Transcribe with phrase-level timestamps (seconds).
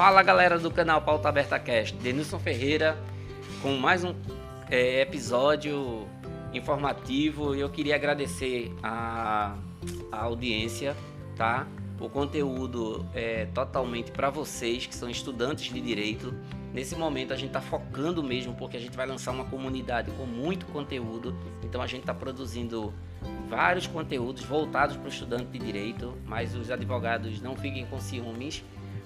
[0.00, 2.96] Fala galera do canal Pauta Aberta Cast, Denilson Ferreira
[3.60, 4.14] com mais um
[4.70, 6.08] é, episódio
[6.54, 7.54] informativo.
[7.54, 9.58] Eu queria agradecer a,
[10.10, 10.96] a audiência,
[11.36, 11.66] tá?
[12.00, 16.32] O conteúdo é totalmente para vocês que são estudantes de direito.
[16.72, 20.24] Nesse momento a gente está focando mesmo porque a gente vai lançar uma comunidade com
[20.24, 21.36] muito conteúdo.
[21.62, 22.94] Então a gente está produzindo
[23.50, 28.64] vários conteúdos voltados para o estudante de direito, mas os advogados não fiquem com ciúmes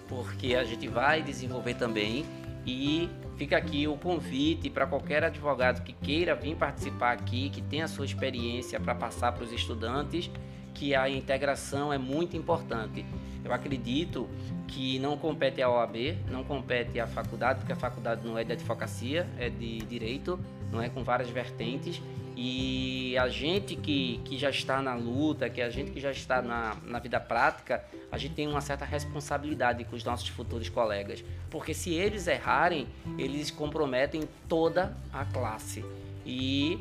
[0.09, 2.25] porque a gente vai desenvolver também
[2.67, 7.85] e fica aqui o convite para qualquer advogado que queira vir participar aqui, que tenha
[7.85, 10.31] a sua experiência para passar para os estudantes,
[10.73, 13.05] que a integração é muito importante.
[13.45, 14.29] Eu acredito
[14.67, 18.53] que não compete à OAB, não compete à faculdade, porque a faculdade não é de
[18.53, 20.39] advocacia, é de direito,
[20.73, 22.01] não é com várias vertentes.
[22.37, 26.43] E a gente que, que já está na luta, que a gente que já está
[26.43, 31.25] na, na vida prática, a gente tem uma certa responsabilidade com os nossos futuros colegas.
[31.49, 35.85] Porque se eles errarem, eles comprometem toda a classe.
[36.27, 36.79] E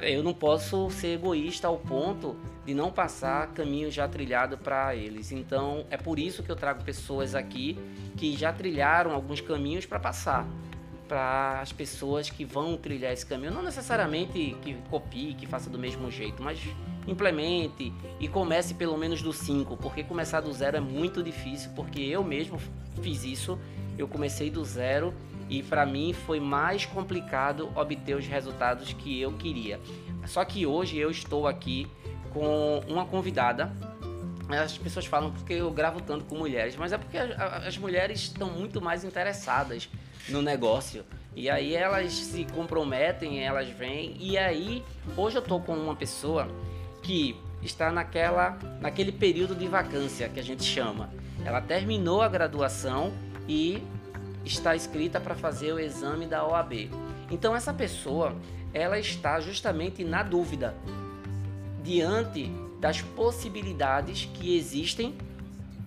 [0.00, 5.32] eu não posso ser egoísta ao ponto de não passar caminho já trilhado para eles.
[5.32, 7.78] Então é por isso que eu trago pessoas aqui
[8.16, 10.46] que já trilharam alguns caminhos para passar
[11.12, 13.52] para as pessoas que vão trilhar esse caminho.
[13.52, 16.58] Não necessariamente que copie, que faça do mesmo jeito, mas
[17.06, 22.00] implemente e comece pelo menos do 5, porque começar do zero é muito difícil, porque
[22.00, 22.58] eu mesmo
[23.02, 23.58] fiz isso,
[23.98, 25.12] eu comecei do zero
[25.50, 29.78] e para mim foi mais complicado obter os resultados que eu queria.
[30.24, 31.86] Só que hoje eu estou aqui
[32.30, 33.70] com uma convidada.
[34.48, 38.48] As pessoas falam porque eu gravo tanto com mulheres, mas é porque as mulheres estão
[38.50, 39.90] muito mais interessadas
[40.28, 41.04] no negócio.
[41.34, 44.16] E aí elas se comprometem, elas vêm.
[44.20, 44.84] E aí,
[45.16, 46.48] hoje eu tô com uma pessoa
[47.02, 51.10] que está naquela, naquele período de vacância que a gente chama.
[51.44, 53.12] Ela terminou a graduação
[53.48, 53.82] e
[54.44, 56.90] está inscrita para fazer o exame da OAB.
[57.30, 58.36] Então essa pessoa,
[58.74, 60.74] ela está justamente na dúvida
[61.82, 65.16] diante das possibilidades que existem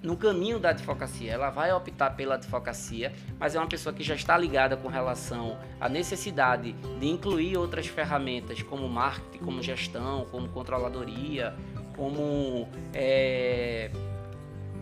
[0.06, 1.32] no caminho da advocacia.
[1.32, 5.58] Ela vai optar pela advocacia, mas é uma pessoa que já está ligada com relação
[5.82, 11.54] à necessidade de incluir outras ferramentas como marketing, como gestão, como controladoria,
[11.96, 13.90] como é,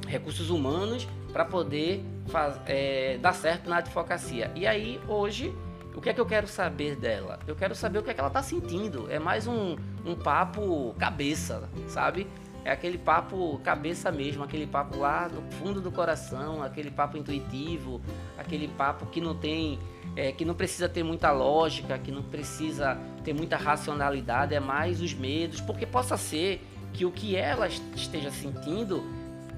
[0.07, 4.51] recursos humanos para poder faz, é, dar certo na advocacia.
[4.55, 5.53] E aí, hoje,
[5.95, 7.39] o que é que eu quero saber dela?
[7.47, 9.09] Eu quero saber o que é que ela está sentindo.
[9.09, 12.27] É mais um, um papo cabeça, sabe?
[12.65, 18.01] É aquele papo cabeça mesmo, aquele papo lá no fundo do coração, aquele papo intuitivo,
[18.37, 19.77] aquele papo que não tem,
[20.15, 25.01] é, que não precisa ter muita lógica, que não precisa ter muita racionalidade, é mais
[25.01, 29.03] os medos, porque possa ser que o que ela esteja sentindo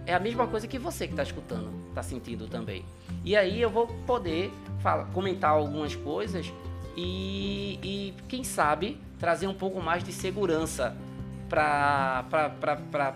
[0.05, 2.85] é a mesma coisa que você que está escutando está sentindo também.
[3.23, 6.51] E aí eu vou poder falar, comentar algumas coisas
[6.95, 10.95] e, e quem sabe trazer um pouco mais de segurança
[11.49, 12.25] para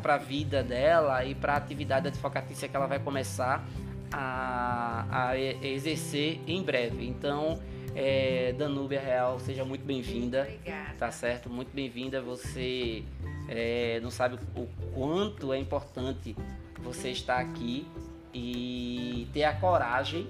[0.03, 3.65] a vida dela e para a atividade advocatícia que ela vai começar
[4.11, 7.07] a, a exercer em breve.
[7.07, 7.59] Então,
[7.95, 10.41] é, Danúbia Real, seja muito bem-vinda.
[10.41, 10.95] Obrigada.
[10.97, 11.49] Tá certo?
[11.49, 12.21] Muito bem-vinda.
[12.21, 13.03] Você
[13.47, 16.35] é, não sabe o quanto é importante
[16.81, 17.87] você estar aqui
[18.33, 20.27] e ter a coragem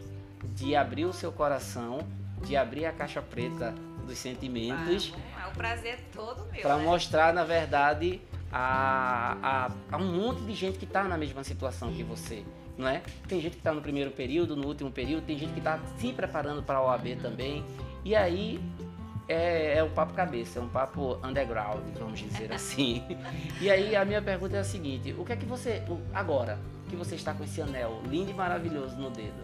[0.56, 2.00] de abrir o seu coração,
[2.46, 3.74] de abrir a caixa preta
[4.10, 5.14] dos sentimentos.
[5.38, 6.62] Ah, o prazer é todo meu.
[6.62, 6.84] Para né?
[6.84, 8.22] mostrar, na verdade,
[8.52, 12.44] a, a, a, um monte de gente que está na mesma situação que você.
[12.78, 13.02] Não é?
[13.28, 16.14] Tem gente que está no primeiro período, no último período, tem gente que está se
[16.14, 17.64] preparando para a OAB também.
[18.06, 18.60] E aí
[19.28, 23.04] é, é um papo cabeça, é um papo underground, vamos dizer assim.
[23.60, 25.84] e aí a minha pergunta é a seguinte: o que é que você,
[26.14, 26.58] agora
[26.90, 29.44] que você está com esse anel lindo e maravilhoso no dedo,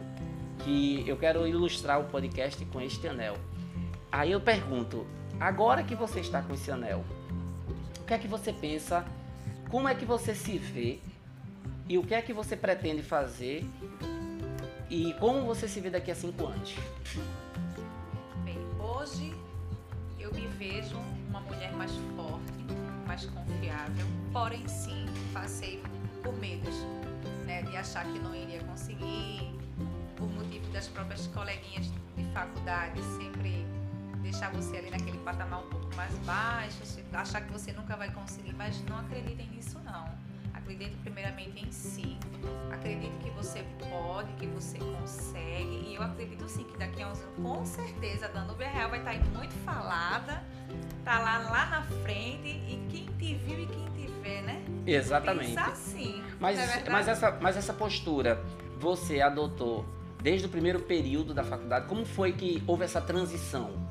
[0.63, 3.35] que eu quero ilustrar o podcast com este anel.
[4.15, 5.05] Aí eu pergunto:
[5.41, 7.03] agora que você está com esse anel,
[7.99, 9.03] o que é que você pensa?
[9.69, 10.99] Como é que você se vê?
[11.89, 13.69] E o que é que você pretende fazer?
[14.89, 16.75] E como você se vê daqui a cinco anos?
[18.45, 19.35] Bem, hoje
[20.17, 20.95] eu me vejo
[21.27, 22.53] uma mulher mais forte,
[23.05, 25.83] mais confiável, porém sim passei
[26.23, 26.75] por medos,
[27.45, 29.51] né, de achar que não iria conseguir,
[30.15, 33.74] por motivo das próprias coleguinhas de faculdade sempre
[34.25, 36.77] deixar você ali naquele patamar um pouco mais baixo,
[37.13, 40.09] achar que você nunca vai conseguir, mas não acreditem nisso não.
[40.53, 42.17] Acredite primeiramente em si.
[42.71, 45.85] Acredite que você pode, que você consegue.
[45.87, 48.99] E eu acredito sim que daqui a uns anos, com certeza, a Danúbia Real vai
[48.99, 50.43] estar muito falada.
[51.03, 52.47] Tá lá, lá na frente.
[52.47, 54.65] E quem te viu e quem te vê, né?
[54.87, 55.49] Exatamente.
[55.53, 56.23] Pensa assim.
[56.39, 58.43] Mas, é mas, essa, mas essa postura
[58.79, 59.85] você adotou
[60.19, 63.84] desde o primeiro período da faculdade, como foi que houve essa transição?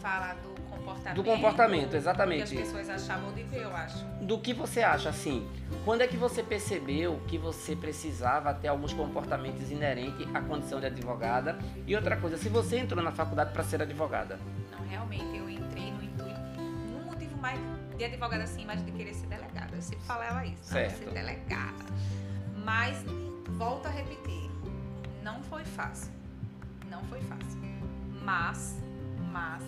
[0.00, 1.14] Fala do comportamento.
[1.14, 2.44] Do comportamento, exatamente.
[2.44, 4.04] Do que as pessoas achavam de ver, eu acho.
[4.22, 5.46] Do que você acha, assim?
[5.84, 10.86] Quando é que você percebeu que você precisava ter alguns comportamentos inerentes à condição de
[10.86, 11.58] advogada?
[11.86, 14.38] E outra coisa, se você entrou na faculdade para ser advogada?
[14.72, 17.60] Não, realmente, eu entrei no intuito, no motivo mais
[17.96, 19.76] de advogada, assim, mas de querer ser delegada.
[19.76, 20.98] Eu sempre falava isso, certo.
[20.98, 21.84] ser delegada.
[22.64, 23.04] Mas,
[23.58, 24.50] volto a repetir,
[25.22, 26.10] não foi fácil.
[26.90, 27.60] Não foi fácil.
[28.22, 28.78] Mas,
[29.30, 29.62] mas,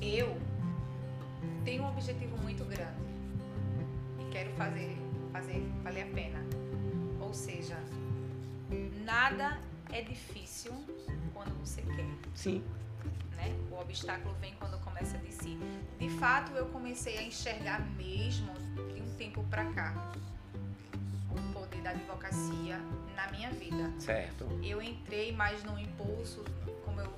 [0.00, 0.36] eu
[1.64, 3.02] tenho um objetivo muito grande
[4.20, 4.96] e quero fazer,
[5.32, 6.38] fazer valer a pena.
[7.20, 7.76] Ou seja,
[9.04, 9.60] nada
[9.90, 10.72] é difícil
[11.34, 12.06] quando você quer.
[12.34, 12.64] Sim.
[13.36, 13.54] Né?
[13.70, 15.58] O obstáculo vem quando começa de si.
[15.98, 18.52] De fato, eu comecei a enxergar mesmo
[18.94, 20.12] de um tempo para cá
[21.66, 22.80] poder da advocacia
[23.14, 23.92] na minha vida.
[23.98, 24.46] Certo.
[24.62, 26.44] Eu entrei mais no impulso,
[26.84, 27.12] como eu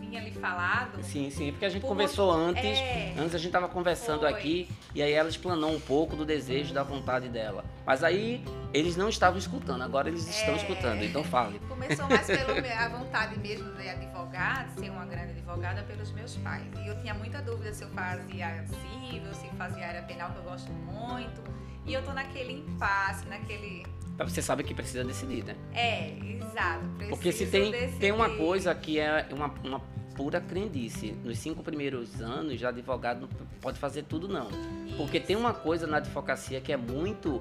[0.00, 1.02] tinha lhe falado.
[1.02, 3.14] Sim, sim, porque a gente Por conversou antes, É.
[3.18, 4.30] antes a gente tava conversando Foi.
[4.32, 7.64] aqui e aí ela explanou um pouco do desejo, da vontade dela.
[7.86, 10.56] Mas aí eles não estavam escutando, agora eles estão É.
[10.56, 11.58] escutando, então fale.
[11.68, 16.64] Começou mais pela vontade mesmo de advogada, de ser uma grande advogada pelos meus pais.
[16.84, 20.42] E eu tinha muita dúvida se eu fazia civil, se fazia área penal, que eu
[20.44, 21.42] gosto muito.
[21.88, 23.86] E eu tô naquele impasse, naquele.
[24.18, 25.56] Mas você sabe que precisa decidir, né?
[25.72, 26.84] É, exato.
[27.08, 29.80] Porque se tem, tem uma coisa que é uma, uma
[30.14, 31.12] pura crendice.
[31.24, 33.28] Nos cinco primeiros anos, já advogado não
[33.60, 34.48] pode fazer tudo, não.
[34.98, 37.40] Porque tem uma coisa na advocacia que é muito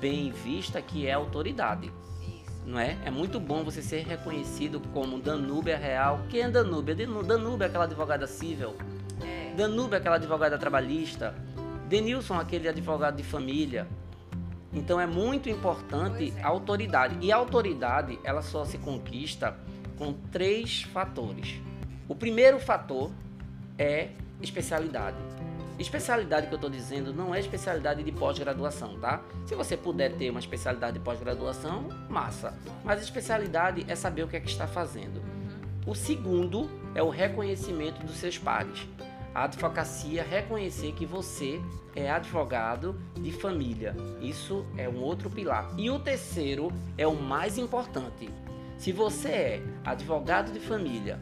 [0.00, 1.92] bem vista, que é a autoridade.
[2.22, 2.66] Isso.
[2.66, 2.96] Não é?
[3.04, 6.20] É muito bom você ser reconhecido como Danúbia Real.
[6.30, 6.96] Quem é Danúbia?
[6.96, 8.74] Danúbia é aquela advogada civil.
[9.22, 9.54] É.
[9.54, 11.32] Danúbia é aquela advogada trabalhista.
[11.94, 13.86] Denilson, aquele advogado de família.
[14.72, 16.42] Então é muito importante é.
[16.42, 17.16] a autoridade.
[17.20, 19.56] E a autoridade, ela só se conquista
[19.96, 21.60] com três fatores.
[22.08, 23.12] O primeiro fator
[23.78, 24.08] é
[24.42, 25.16] especialidade.
[25.78, 29.22] Especialidade que eu estou dizendo não é especialidade de pós-graduação, tá?
[29.46, 32.58] Se você puder ter uma especialidade de pós-graduação, massa.
[32.84, 35.18] Mas especialidade é saber o que é que está fazendo.
[35.18, 35.92] Uhum.
[35.92, 38.84] O segundo é o reconhecimento dos seus pares.
[39.34, 41.60] A advocacia reconhecer que você
[41.96, 43.96] é advogado de família.
[44.20, 45.74] Isso é um outro pilar.
[45.76, 48.30] E o terceiro é o mais importante.
[48.78, 51.18] Se você é advogado de família,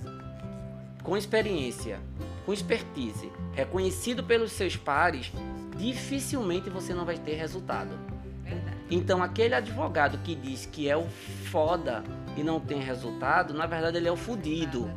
[1.02, 2.00] com experiência,
[2.44, 5.32] com expertise, reconhecido pelos seus pares,
[5.78, 7.98] dificilmente você não vai ter resultado.
[8.42, 8.76] Verdade.
[8.90, 11.06] Então, aquele advogado que diz que é o
[11.50, 12.04] foda
[12.36, 14.90] e não tem resultado, na verdade ele é o fudido,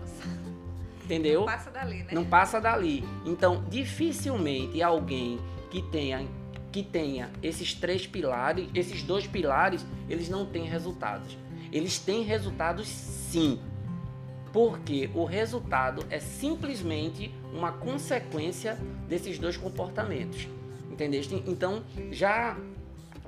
[1.05, 1.45] Nada, não entendeu?
[1.45, 2.07] Passa dali, né?
[2.11, 3.03] Não passa dali.
[3.25, 6.25] Então, dificilmente alguém que tenha
[6.71, 11.37] que tenha esses três pilares, esses dois pilares, eles não têm resultados.
[11.71, 13.61] Eles têm resultados sim.
[14.51, 18.77] Porque o resultado é simplesmente uma consequência
[19.07, 20.49] desses dois comportamentos.
[20.91, 21.41] Entendeste?
[21.47, 21.81] Então,
[22.11, 22.57] já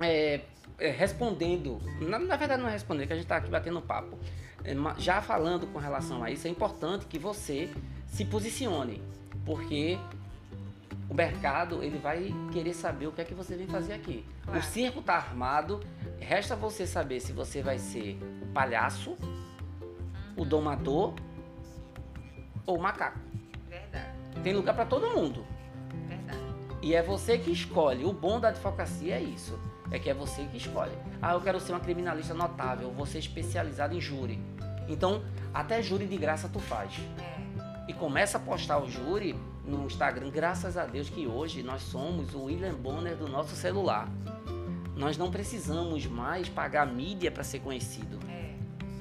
[0.02, 0.42] é,
[0.78, 4.18] é, respondendo, na, na verdade não é respondendo, que a gente está aqui batendo papo.
[4.68, 7.72] É, já falando com relação a isso, é importante que você
[8.06, 9.02] se posicione,
[9.46, 9.98] porque
[11.10, 14.26] o mercado ele vai querer saber o que é que você vem fazer aqui.
[14.44, 14.60] Claro.
[14.60, 15.80] O circo está armado,
[16.20, 19.18] resta você saber se você vai ser o palhaço,
[20.36, 21.14] o domador
[22.66, 23.20] ou o macaco.
[23.70, 24.12] Verdade,
[24.44, 25.46] Tem lugar para todo mundo.
[26.10, 26.40] verdade.
[26.82, 28.04] E é você que escolhe.
[28.04, 29.58] O bom da advocacia é isso.
[29.92, 30.92] É que é você que escolhe.
[31.22, 34.40] Ah, eu quero ser uma criminalista notável, vou ser especializado em júri.
[34.88, 36.92] Então, até júri de graça tu faz.
[37.20, 37.38] É.
[37.88, 40.30] E começa a postar o júri no Instagram.
[40.30, 44.10] Graças a Deus que hoje nós somos o William Bonner do nosso celular.
[44.96, 48.20] Nós não precisamos mais pagar mídia para ser conhecido.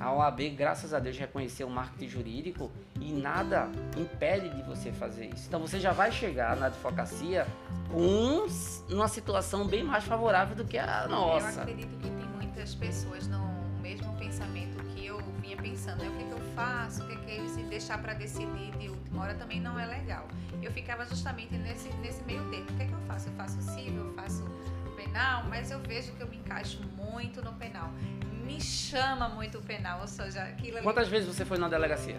[0.01, 0.03] É.
[0.03, 5.27] A OAB, graças a Deus, reconheceu o marketing jurídico e nada impede de você fazer
[5.27, 5.47] isso.
[5.49, 7.47] Então você já vai chegar na advocacia
[7.91, 8.47] com
[8.95, 11.63] uma situação bem mais favorável do que a Eu nossa.
[11.63, 13.47] acredito que tem muitas pessoas no
[13.81, 16.03] mesmo pensamento que eu vinha pensando.
[16.03, 16.09] né?
[16.09, 17.03] O que, que eu faço?
[17.05, 20.27] O que, que é se deixar para decidir de última hora também não é legal.
[20.63, 22.65] Eu ficava justamente nesse, nesse meio termo.
[22.71, 23.29] O que, que eu faço?
[23.29, 24.45] Eu faço civil, eu faço
[24.97, 27.91] penal, mas eu vejo que eu me encaixo muito no penal.
[28.47, 30.85] Me chama muito o penal, ou seja, aquilo ali.
[30.85, 32.17] Quantas vezes você foi na delegacia?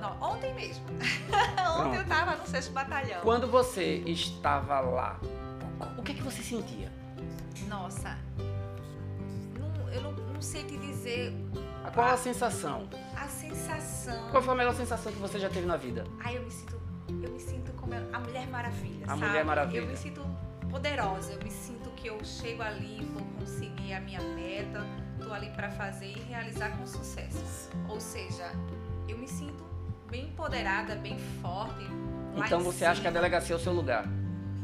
[0.00, 0.84] Não, ontem mesmo.
[1.78, 3.20] ontem eu tava no sexto batalhão.
[3.20, 5.20] Quando você estava lá,
[5.98, 6.90] o que é que você sentia?
[7.68, 8.16] Nossa,
[9.58, 11.32] não- eu não, não sei te dizer
[11.94, 12.12] Qual Ah.
[12.12, 12.88] a sensação?
[13.16, 14.30] a sensação.
[14.30, 16.04] Qual foi a melhor sensação que você já teve na vida?
[16.24, 19.24] Ai, eu me sinto, eu me sinto como a Mulher Maravilha, A sabe?
[19.26, 19.80] Mulher Maravilha.
[19.82, 20.22] Eu me sinto
[20.70, 24.84] poderosa, eu me sinto que eu chego ali e vou conseguir a minha meta,
[25.30, 27.70] tô ali para fazer e realizar com sucesso.
[27.88, 28.50] Ou seja,
[29.08, 29.62] eu me sinto
[30.10, 31.84] bem empoderada, bem forte.
[32.36, 33.20] Então você acha que a cima.
[33.22, 34.04] delegacia é o seu lugar?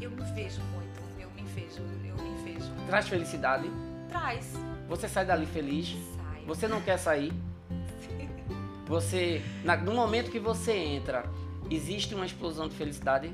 [0.01, 2.67] Eu me vejo muito, eu me vejo, eu me vejo.
[2.89, 3.71] Traz felicidade.
[4.09, 4.53] Traz,
[4.89, 5.97] Você sai dali feliz.
[6.17, 6.43] sai.
[6.47, 7.33] Você não quer sair.
[8.89, 11.25] Você, na- no momento que você entra,
[11.71, 13.33] existe uma explosão de felicidade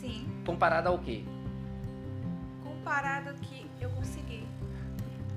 [0.00, 1.22] Sim, comparada ao quê?
[2.62, 3.61] comparado que.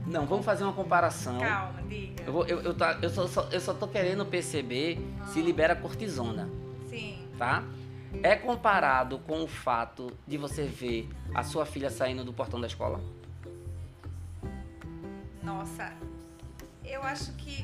[0.05, 1.39] Não, vamos fazer uma comparação.
[1.39, 2.24] Calma, diga.
[2.24, 5.00] Eu, vou- eu, eu, tá- eu só, só- eu só tô querendo perceber
[5.33, 6.50] se libera cortisona,
[6.89, 7.63] Sim, tá?
[8.24, 12.67] É comparado com o fato de você ver a sua filha saindo do portão da
[12.67, 13.01] escola?
[15.43, 15.93] nossa,
[16.83, 17.63] eu acho que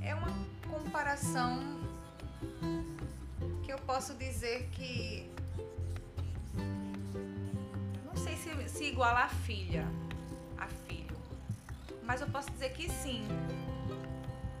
[0.00, 0.28] é uma
[0.70, 1.58] comparação
[3.64, 5.28] que eu posso dizer que
[8.74, 9.86] se, iguala a filha,
[10.58, 11.16] a filho,
[12.02, 13.26] mas eu posso dizer que sim,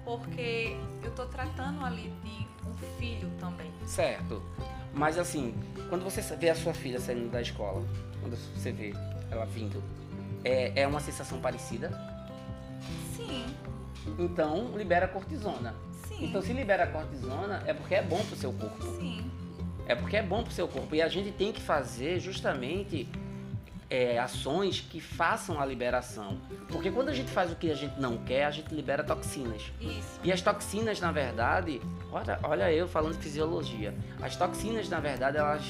[0.04, 3.70] porque eu tô tratando ali de um filho também.
[3.86, 4.42] Certo.
[4.92, 5.54] Mas assim,
[5.88, 7.84] quando você vê a sua filha saindo da escola,
[8.20, 8.92] quando você vê
[9.30, 9.82] ela vindo,
[10.44, 11.90] é, é uma sensação parecida?
[13.16, 13.44] Sim,
[14.18, 15.74] Então libera cortisona.
[16.06, 18.82] sim, Então se libera cortisona é porque é bom pro seu corpo.
[18.98, 19.28] sim,
[19.86, 20.94] É porque é bom pro seu corpo.
[20.94, 23.08] E a gente tem que fazer justamente
[23.88, 26.38] é, ações que façam a liberação.
[26.68, 29.62] Porque quando a gente faz o que a gente não quer, a gente libera toxinas.
[29.80, 33.94] isso, E as toxinas, na verdade, olha, olha eu falando de fisiologia.
[34.20, 35.62] As toxinas, na verdade, elas,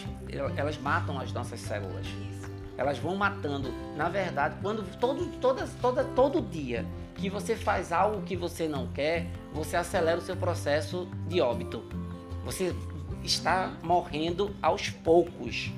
[0.56, 2.06] elas matam as nossas células.
[2.06, 3.72] isso, Elas vão matando.
[3.96, 6.84] Na verdade, quando todo, toda, toda, todo dia
[7.16, 11.82] que você faz algo que você não quer, você acelera o seu processo de óbito.
[12.44, 12.74] Você
[13.22, 15.70] está morrendo aos poucos,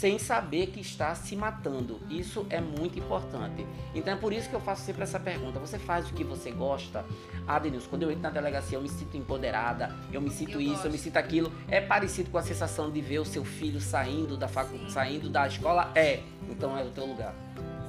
[0.00, 2.00] sem saber que está se matando.
[2.08, 3.66] Isso é muito importante.
[3.94, 5.58] Então é por isso que eu faço sempre essa pergunta.
[5.60, 7.04] Você faz o que você gosta?
[7.46, 10.60] Ah, Denilson, quando eu entro na delegacia eu me sinto empoderada, eu me sinto Eu
[10.62, 11.02] isso, eu me gosto.
[11.02, 11.52] sinto aquilo.
[11.68, 14.78] É parecido com a sensação de ver o seu filho saindo da facu...
[14.78, 14.88] Sim.
[14.88, 15.92] saindo da escola?
[15.94, 16.20] É.
[16.48, 17.34] Então é o teu lugar.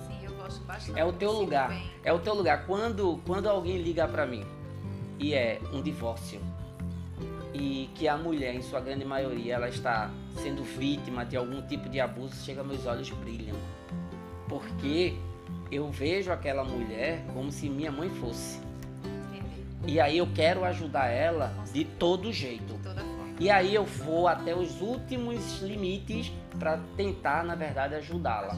[0.05, 0.99] sim, eu gosto bastante.
[0.99, 1.69] É o teu lugar.
[1.69, 1.89] bem.
[2.03, 2.65] É o teu lugar.
[2.65, 4.43] Quando, quando alguém liga pra mim
[5.17, 6.41] e é um divórcio
[7.53, 11.89] e que a mulher, em sua grande maioria, ela está sendo vítima de algum tipo
[11.89, 13.57] de abuso, chega meus olhos brilham.
[14.47, 15.15] Porque
[15.71, 18.59] eu vejo aquela mulher como se minha mãe fosse.
[19.85, 22.79] E aí eu quero ajudar ela de todo jeito.
[23.39, 28.55] E aí eu vou até os últimos limites para tentar, na verdade, ajudá-la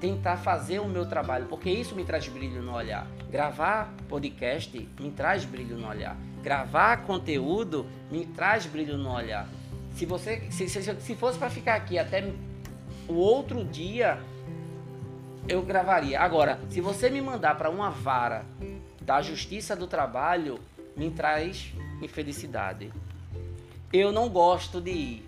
[0.00, 3.06] tentar fazer o meu trabalho, porque isso me traz brilho no olhar.
[3.30, 6.16] Gravar podcast me traz brilho no olhar.
[6.46, 9.48] Gravar conteúdo me traz brilho no olhar.
[9.96, 12.32] Se você se, se, se fosse para ficar aqui até
[13.08, 14.20] o outro dia,
[15.48, 16.20] eu gravaria.
[16.20, 18.46] Agora, se você me mandar para uma vara
[19.02, 20.60] da Justiça do Trabalho,
[20.96, 22.92] me traz infelicidade.
[23.92, 25.26] Eu não gosto de ir.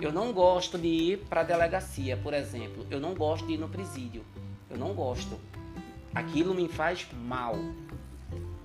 [0.00, 2.86] Eu não gosto de ir para a delegacia, por exemplo.
[2.88, 4.24] Eu não gosto de ir no presídio.
[4.70, 5.36] Eu não gosto.
[6.14, 7.56] Aquilo me faz mal.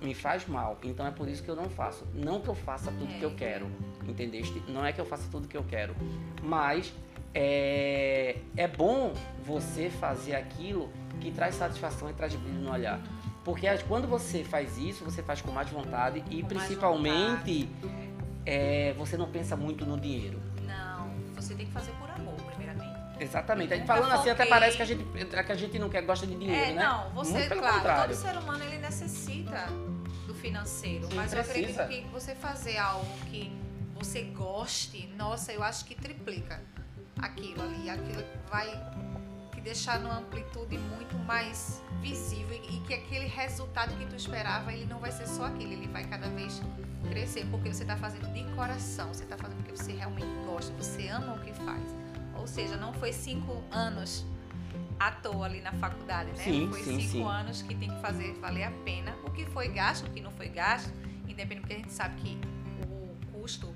[0.04, 0.78] Me faz mal.
[0.82, 2.06] Então é por isso que eu não faço.
[2.12, 3.66] Não que eu faça tudo que eu quero.
[4.06, 4.62] Entendeste?
[4.68, 5.96] Não é que eu faça tudo que eu quero.
[6.42, 6.92] Mas
[7.34, 13.00] é, é bom você fazer aquilo que traz satisfação e traz brilho no olhar.
[13.44, 17.68] Porque quando você faz isso, você faz com mais vontade e Com principalmente
[18.46, 20.40] é, você não pensa muito no dinheiro.
[20.66, 22.94] Não, você tem que fazer por amor, primeiramente.
[23.20, 23.74] Exatamente.
[23.74, 26.34] Nunca falando assim até parece que a gente, que a gente não quer, gosta de
[26.36, 26.84] dinheiro, é, né?
[26.84, 28.16] não, você, Muito pelo claro, contrário.
[28.16, 29.66] todo ser humano ele necessita
[30.44, 31.82] financeiro, Sim, mas eu precisa.
[31.84, 33.50] acredito que você fazer algo que
[33.94, 36.62] você goste, nossa, eu acho que triplica
[37.18, 38.68] aquilo ali, aquilo vai
[39.54, 44.70] te deixar numa amplitude muito mais visível e, e que aquele resultado que tu esperava,
[44.70, 46.60] ele não vai ser só aquele, ele vai cada vez
[47.08, 51.08] crescer, porque você está fazendo de coração, você está fazendo porque você realmente gosta, você
[51.08, 51.94] ama o que faz.
[52.36, 54.26] Ou seja, não foi cinco anos
[54.98, 56.36] à toa ali na faculdade, né?
[56.36, 57.22] Sim, foi sim, cinco sim.
[57.24, 59.14] anos que tem que fazer valer a pena.
[59.24, 60.92] O que foi gasto, o que não foi gasto,
[61.28, 62.38] independente, porque a gente sabe que
[62.90, 63.74] o custo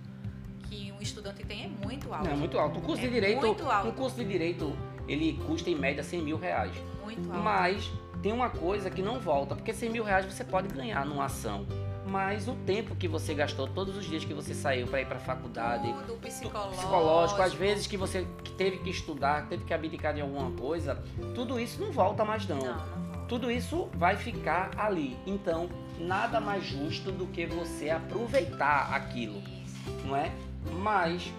[0.69, 2.25] que um estudante tem é muito alto.
[2.27, 2.79] Não, é muito alto.
[2.79, 3.89] O curso É de direito, muito alto.
[3.89, 6.73] um curso de direito, ele custa em média 100 mil reais.
[7.03, 7.43] Muito alto.
[7.43, 7.91] Mas
[8.23, 11.67] tem uma coisa que não volta, porque 100 mil reais você pode ganhar numa ação.
[12.09, 15.17] Mas o tempo que você gastou, todos os dias que você saiu para ir para
[15.19, 16.77] a faculdade, Tudo psicológico.
[16.77, 21.03] psicológico, às vezes que você que teve que estudar, teve que abdicar de alguma coisa,
[21.35, 23.25] tudo isso não volta mais Não, não volta.
[23.29, 25.17] tudo isso vai ficar ali.
[25.27, 30.07] Então, nada mais justo do que você aproveitar aquilo, Isso.
[30.07, 30.33] não é?
[30.81, 31.31] Mas,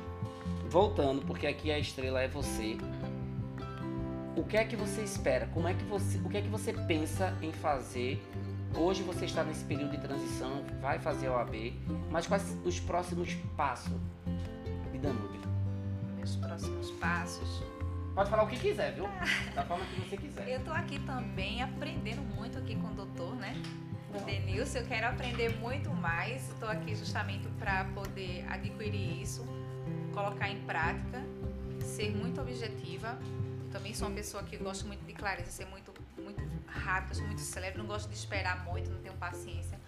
[0.70, 2.78] voltando, porque aqui a estrela é você.
[4.36, 5.48] o que é que você espera?
[5.54, 8.22] Como é que você, o que é que você pensa em fazer?
[8.76, 11.74] Hoje você está nesse período de transição, vai fazer a OAB,
[12.12, 13.92] mas quais os próximos passos
[14.92, 15.42] de Danúbio?
[16.16, 17.64] Meus próximos passos.
[18.14, 19.08] Pode falar o que quiser, viu?
[19.56, 20.48] Da forma que você quiser.
[20.48, 23.56] Eu tô aqui também aprendendo muito aqui com o doutor, né?
[24.26, 26.50] Denilson, eu quero aprender muito mais.
[26.50, 29.46] Estou aqui justamente para poder adquirir isso,
[30.14, 31.24] colocar em prática,
[31.82, 33.20] ser muito objetiva.
[33.66, 35.88] Eu também sou uma pessoa que gosto muito de clareza, ser muito,
[36.36, 39.80] muito rápida, sou muito célebre, não gosto de esperar muito, não tenho paciência.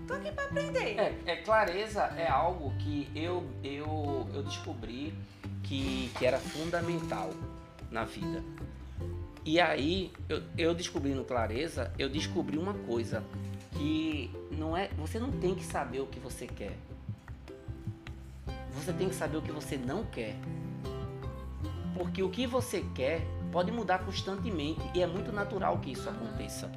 [0.00, 0.98] Estou aqui para aprender.
[0.98, 5.14] É, é, clareza é algo que eu, eu, eu descobri
[5.62, 7.30] que, que era fundamental
[7.90, 8.42] na vida.
[9.44, 13.24] E aí, eu, eu descobrindo clareza, eu descobri uma coisa
[13.72, 16.76] que não é, você não tem que saber o que você quer.
[18.74, 20.36] Você tem que saber o que você não quer.
[21.94, 26.70] Porque o que você quer pode mudar constantemente e é muito natural que isso aconteça.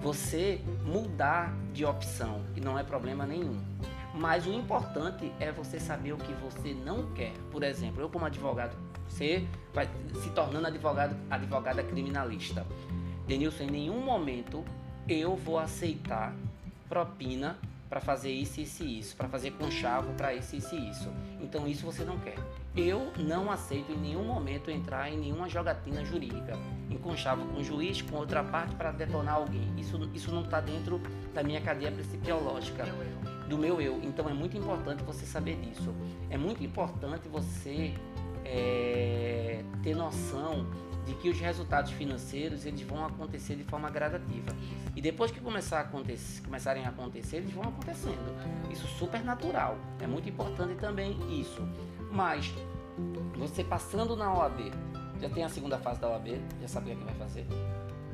[0.00, 3.60] Você mudar de opção e não é problema nenhum.
[4.14, 7.32] Mas o importante é você saber o que você não quer.
[7.50, 8.76] Por exemplo, eu como advogado
[9.12, 9.88] você vai
[10.22, 12.66] se tornando advogado, advogada criminalista.
[13.26, 14.64] Denilson, em nenhum momento
[15.06, 16.34] eu vou aceitar
[16.88, 17.58] propina
[17.90, 21.10] para fazer isso, isso e isso, para fazer conchavo para isso, isso e isso.
[21.42, 22.36] Então isso você não quer.
[22.74, 26.58] Eu não aceito em nenhum momento entrar em nenhuma jogatina jurídica,
[26.90, 29.68] em conchavo com o juiz, com outra parte para detonar alguém.
[29.76, 30.98] Isso, isso não está dentro
[31.34, 32.84] da minha cadeia principiológica,
[33.46, 34.00] do meu eu.
[34.02, 35.94] Então é muito importante você saber disso.
[36.30, 37.92] É muito importante você
[38.44, 40.66] é, ter noção
[41.04, 44.54] de que os resultados financeiros eles vão acontecer de forma gradativa.
[44.94, 48.70] E depois que começar a acontecer, começarem a acontecer, eles vão acontecendo.
[48.70, 49.76] Isso super natural.
[50.00, 51.66] É muito importante também isso.
[52.10, 52.52] Mas
[53.36, 54.72] você passando na OAB,
[55.20, 57.46] já tem a segunda fase da OAB, já sabe o que, é que vai fazer?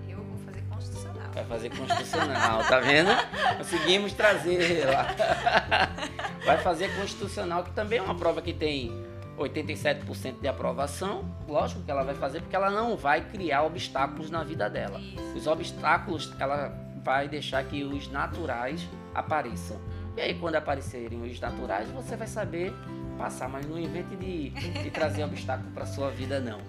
[0.08, 1.30] Eu vou fazer constitucional.
[1.34, 3.10] Vai fazer constitucional, tá vendo?
[3.58, 5.06] Conseguimos trazer lá.
[6.44, 8.90] Vai fazer constitucional, que também é uma prova que tem
[9.38, 14.42] 87% de aprovação, lógico que ela vai fazer porque ela não vai criar obstáculos na
[14.42, 15.00] vida dela.
[15.00, 15.36] Isso.
[15.36, 16.68] Os obstáculos ela
[17.04, 19.80] vai deixar que os naturais apareçam.
[20.16, 22.72] E aí quando aparecerem os naturais, você vai saber
[23.16, 26.60] passar, mas não invente de, de trazer obstáculo para sua vida não.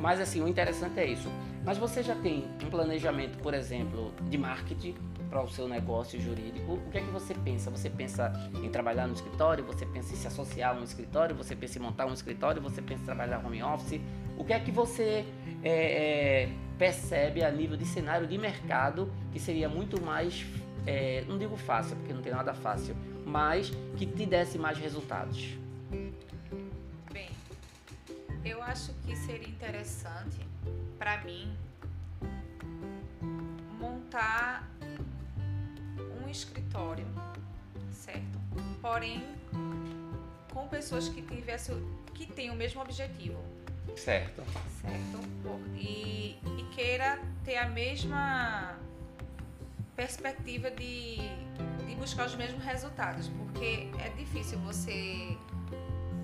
[0.00, 1.30] Mas assim, o interessante é isso.
[1.64, 4.94] Mas você já tem um planejamento, por exemplo, de marketing
[5.34, 7.68] para o seu negócio jurídico, o que é que você pensa?
[7.68, 9.64] Você pensa em trabalhar no escritório?
[9.64, 11.34] Você pensa em se associar a um escritório?
[11.34, 12.62] Você pensa em montar um escritório?
[12.62, 14.00] Você pensa em trabalhar home office?
[14.38, 15.24] O que é que você
[15.60, 20.46] é, é, percebe a nível de cenário de mercado que seria muito mais,
[20.86, 22.94] é, não digo fácil, porque não tem nada fácil,
[23.26, 25.58] mas que te desse mais resultados?
[27.12, 27.30] Bem,
[28.44, 30.38] eu acho que seria interessante
[30.96, 31.52] para mim
[33.80, 34.73] montar
[36.34, 37.06] escritório,
[37.92, 38.38] certo?
[38.80, 39.24] Porém,
[40.52, 41.76] com pessoas que tivessem,
[42.14, 43.38] que têm o mesmo objetivo,
[43.96, 44.42] Certo.
[44.80, 45.18] certo?
[45.76, 48.76] E, e queira ter a mesma
[49.94, 51.18] perspectiva de,
[51.86, 55.36] de buscar os mesmos resultados, porque é difícil você,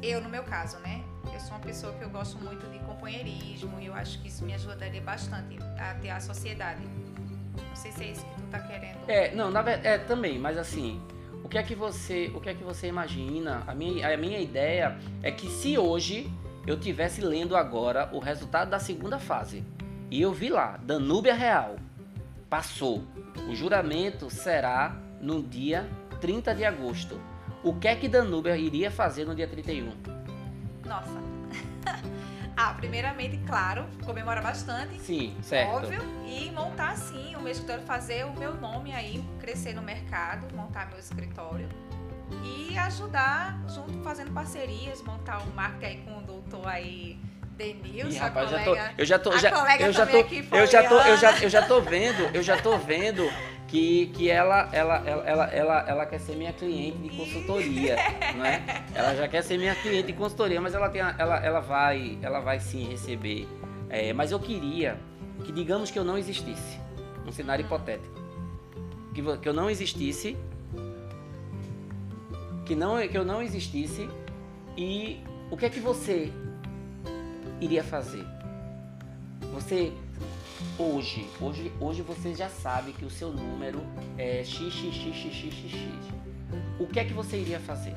[0.02, 1.04] eu no meu caso, né?
[1.32, 4.44] Eu sou uma pessoa que eu gosto muito de companheirismo e eu acho que isso
[4.44, 6.82] me ajudaria bastante a ter a sociedade.
[6.82, 8.98] Não sei se é isso que tá querendo.
[9.08, 11.00] É, não, na verdade, é também, mas assim,
[11.42, 13.62] o que é que você, o que é que você imagina?
[13.66, 16.30] A minha, a minha ideia é que se hoje
[16.66, 19.64] eu tivesse lendo agora o resultado da segunda fase
[20.10, 21.76] e eu vi lá, Danúbia Real
[22.48, 23.04] passou.
[23.48, 25.88] O juramento será no dia
[26.20, 27.20] 30 de agosto.
[27.62, 29.92] O que é que Danúbia iria fazer no dia 31?
[30.84, 31.20] Nossa.
[32.56, 35.00] ah, primeiramente, claro, comemora bastante.
[35.00, 35.76] Sim, certo.
[35.76, 36.02] Óbvio.
[36.26, 40.88] E montar sim o meu escritório, fazer o meu nome aí, crescer no mercado, montar
[40.88, 41.68] meu escritório.
[42.44, 47.18] E ajudar, junto, fazendo parcerias, montar o marketing aí com o doutor aí,
[47.60, 48.94] Denilson, a rapaz, tô, colega.
[48.96, 50.18] eu já tô, a já, eu já tô,
[50.56, 53.30] eu já tô, eu já, eu já tô vendo, eu já tô vendo
[53.68, 57.96] que, que ela, ela, ela, ela, ela, quer ser minha cliente de consultoria,
[58.36, 58.62] não é?
[58.94, 62.18] Ela já quer ser minha cliente de consultoria, mas ela tem, a- ela, ela vai,
[62.22, 63.46] ela vai sim receber.
[63.88, 64.96] É, mas eu queria
[65.44, 66.78] que digamos que eu não existisse,
[67.26, 68.14] um cenário hipotético,
[69.14, 70.36] que, que eu não existisse,
[72.64, 74.08] que não, que eu não existisse
[74.76, 75.20] e
[75.50, 76.32] o que é que você
[77.60, 78.24] iria fazer?
[79.52, 79.92] Você
[80.78, 83.80] hoje, hoje, hoje você já sabe que o seu número
[84.18, 86.10] é xxxxxx.
[86.78, 87.94] O que é que você iria fazer?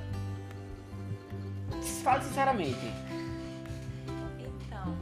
[2.04, 2.80] Fale sinceramente.
[4.40, 4.98] Então,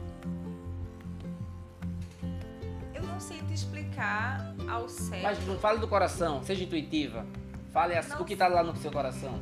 [3.52, 5.22] explicar ao certo.
[5.22, 7.26] Mas não fale do coração, seja intuitiva.
[7.72, 8.20] Fale as- Não.
[8.22, 9.38] o que está lá no seu coração.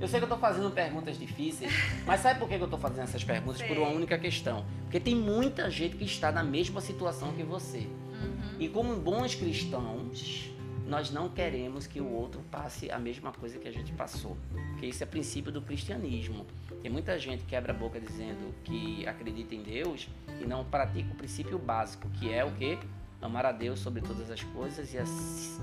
[0.00, 1.72] Eu sei que eu estou fazendo perguntas difíceis,
[2.06, 3.62] mas sabe por que eu estou fazendo essas perguntas?
[3.62, 3.96] Por uma Sei.
[3.96, 4.64] única questão.
[4.82, 7.78] Porque tem muita gente que está na mesma situação que você.
[7.78, 8.60] Uhum.
[8.60, 10.50] E como bons cristãos,
[10.86, 14.36] nós não queremos que o outro passe a mesma coisa que a gente passou.
[14.72, 16.46] Porque isso é princípio do cristianismo.
[16.82, 20.08] Tem muita gente que quebra a boca dizendo que acredita em Deus
[20.40, 22.78] e não pratica o princípio básico, que é o quê?
[23.22, 25.04] Amar a Deus sobre todas as coisas e, a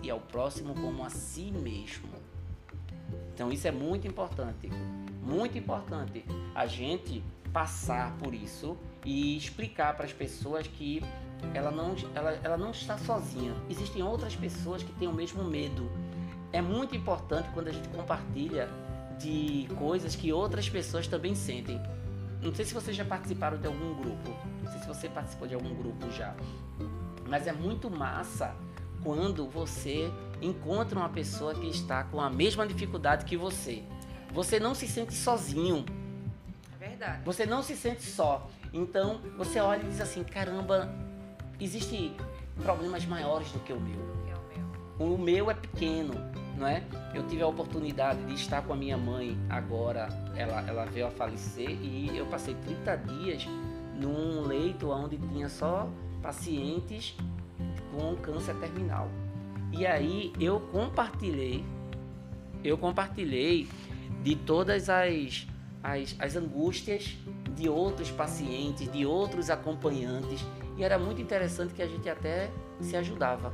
[0.02, 2.10] e ao próximo como a si mesmo.
[3.34, 4.70] Então isso é muito importante.
[5.22, 11.02] Muito importante a gente passar por isso e explicar para as pessoas que
[11.54, 13.54] ela não, ela, ela não está sozinha.
[13.70, 15.89] Existem outras pessoas que têm o mesmo medo.
[16.54, 18.70] É muito importante quando a gente compartilha
[19.17, 21.82] de coisas que outras pessoas também sentem.
[22.41, 24.32] Não sei se vocês já participaram de algum grupo.
[24.63, 26.36] Não sei se você participou de algum grupo já.
[27.28, 28.56] Mas é muito massa
[29.04, 33.84] quando você encontra uma pessoa que está com a mesma dificuldade que você.
[34.32, 35.86] Você não se sente sozinho.
[36.80, 37.21] É verdade.
[37.23, 38.49] Você não se sente só.
[38.73, 40.89] Então você olha e diz assim: caramba,
[41.60, 42.15] existem
[42.62, 43.99] problemas maiores do que o meu.
[44.27, 45.13] É o meu.
[45.13, 46.13] O meu é pequeno,
[46.58, 46.84] não é?
[47.13, 51.12] Eu tive a oportunidade de estar com a minha mãe agora, ela, ela veio a
[51.12, 53.47] falecer e eu passei 30 dias
[53.99, 55.89] num leito onde tinha só
[56.21, 57.15] pacientes
[57.91, 59.10] com câncer terminal.
[59.72, 61.64] E aí eu compartilhei,
[62.64, 63.68] eu compartilhei
[64.24, 65.48] de todas as,
[65.84, 67.18] as, as angústias
[67.56, 70.46] de outros pacientes, de outros acompanhantes,
[70.78, 73.54] e era muito interessante que a gente até se ajudava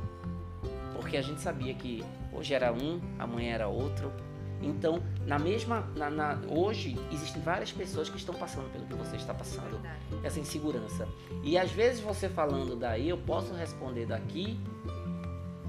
[1.08, 4.12] porque a gente sabia que hoje era um, amanhã era outro.
[4.60, 9.14] Então, na mesma, na, na- hoje existem várias pessoas que estão passando pelo que você
[9.16, 9.80] está passando,
[10.24, 11.06] essa insegurança.
[11.44, 14.58] E às vezes você falando daí, eu posso responder daqui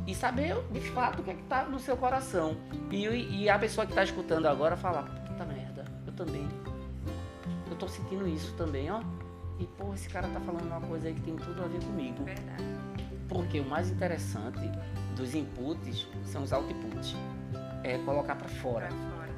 [0.09, 2.57] e saber de fato o que é está no seu coração.
[2.89, 3.05] E,
[3.43, 6.47] e a pessoa que está escutando agora falar, puta merda, eu também,
[7.69, 9.01] eu tô sentindo isso também, ó.
[9.59, 12.23] E pô, esse cara tá falando uma coisa aí que tem tudo a ver comigo.
[12.23, 12.63] Verdade.
[13.27, 14.59] Porque o mais interessante
[15.15, 17.15] dos inputs são os outputs.
[17.83, 18.87] É colocar para fora.
[18.87, 19.29] Pra fora.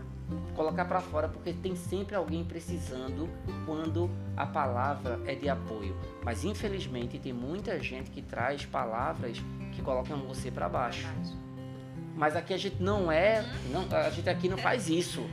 [0.55, 3.27] Colocar para fora porque tem sempre alguém precisando
[3.65, 5.97] quando a palavra é de apoio.
[6.23, 9.41] Mas infelizmente tem muita gente que traz palavras
[9.81, 11.07] que colocam você para baixo.
[12.15, 15.27] Mas aqui a gente não é, não, a gente aqui não faz isso.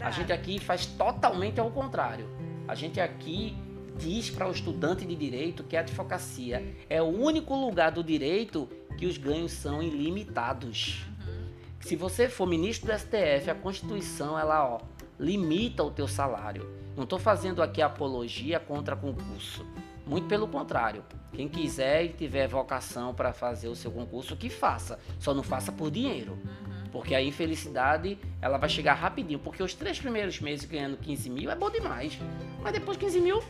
[0.00, 2.26] A gente aqui faz totalmente ao contrário.
[2.66, 3.56] A gente aqui
[3.98, 8.68] diz para o estudante de direito que a advocacia é o único lugar do direito
[8.96, 11.04] que os ganhos são ilimitados.
[11.26, 11.48] Uhum.
[11.80, 14.80] Se você for ministro do STF, a Constituição ela ó,
[15.18, 16.66] limita o teu salário.
[16.96, 19.66] Não estou fazendo aqui apologia contra concurso.
[20.06, 21.04] Muito pelo contrário.
[21.32, 24.98] Quem quiser e tiver vocação para fazer o seu concurso, que faça.
[25.18, 26.32] Só não faça por dinheiro.
[26.32, 26.90] Uhum.
[26.90, 29.38] Porque a infelicidade, ela vai chegar rapidinho.
[29.38, 32.18] Porque os três primeiros meses ganhando 15 mil é bom demais.
[32.62, 33.42] Mas depois 15 mil,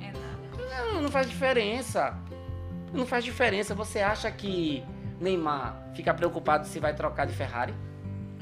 [0.00, 0.86] É nada.
[0.92, 2.18] não, não faz diferença.
[2.92, 3.74] Não faz diferença.
[3.74, 4.82] Você acha que
[5.20, 7.74] Neymar fica preocupado se vai trocar de Ferrari?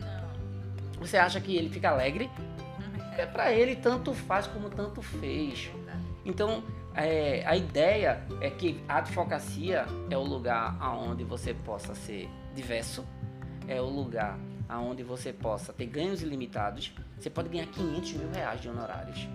[0.00, 1.00] Não.
[1.00, 2.30] Você acha que ele fica alegre?
[2.38, 3.12] Uhum.
[3.18, 5.70] É para ele tanto faz como tanto fez.
[6.24, 6.62] Então,
[6.94, 13.06] é, a ideia é que a advocacia é o lugar aonde você possa ser diverso,
[13.66, 16.92] é o lugar aonde você possa ter ganhos ilimitados.
[17.18, 19.28] Você pode ganhar 500 mil reais de honorários.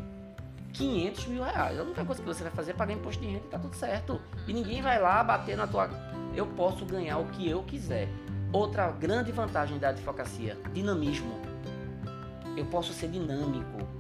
[0.74, 1.80] 500 mil reais.
[1.80, 3.76] A única coisa que você vai fazer é pagar imposto de renda e tá tudo
[3.76, 4.22] certo.
[4.48, 5.90] E ninguém vai lá bater na tua.
[6.36, 8.08] Eu posso ganhar o que eu quiser.
[8.52, 11.40] Outra grande vantagem da advocacia: dinamismo.
[12.56, 13.93] Eu posso ser dinâmico.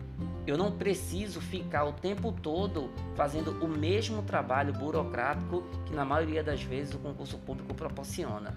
[0.45, 6.43] Eu não preciso ficar o tempo todo fazendo o mesmo trabalho burocrático que na maioria
[6.43, 8.53] das vezes o concurso público proporciona.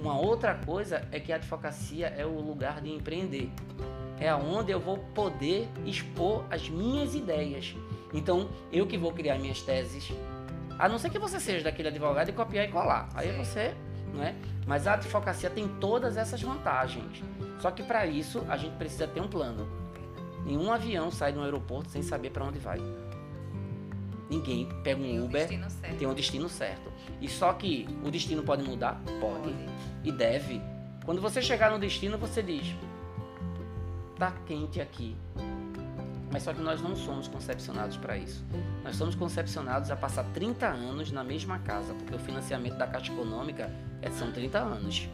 [0.00, 3.50] Uma outra coisa é que a advocacia é o lugar de empreender.
[4.18, 7.76] É onde eu vou poder expor as minhas ideias.
[8.12, 10.12] Então, eu que vou criar minhas teses,
[10.78, 13.08] a não ser que você seja daquele advogado e copiar e colar.
[13.14, 13.44] Aí Sim.
[13.44, 13.74] você,
[14.14, 14.34] não é?
[14.66, 17.22] Mas a advocacia tem todas essas vantagens.
[17.60, 19.68] Só que para isso a gente precisa ter um plano.
[20.48, 22.80] Nenhum avião sai de um aeroporto sem saber para onde vai.
[24.30, 25.98] Ninguém pega Tem um o Uber, certo.
[25.98, 26.90] tem um destino certo.
[27.20, 28.98] E só que o destino pode mudar?
[29.20, 29.54] Pode.
[30.02, 30.62] E deve.
[31.04, 32.74] Quando você chegar no destino, você diz:
[34.18, 35.14] tá quente aqui.
[36.32, 38.42] Mas só que nós não somos concepcionados para isso.
[38.82, 43.12] Nós somos concepcionados a passar 30 anos na mesma casa, porque o financiamento da Caixa
[43.12, 45.08] Econômica é, são 30 anos.